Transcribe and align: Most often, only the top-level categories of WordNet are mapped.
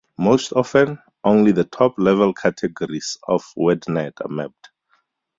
Most 0.17 0.51
often, 0.53 0.97
only 1.23 1.51
the 1.51 1.63
top-level 1.65 2.33
categories 2.33 3.19
of 3.27 3.43
WordNet 3.55 4.13
are 4.25 4.29
mapped. 4.29 4.71